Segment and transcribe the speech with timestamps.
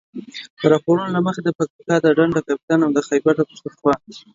[0.59, 3.93] د راپورونو له مخې د پکتیا د ډنډ پټان او د خيبر پښتونخوا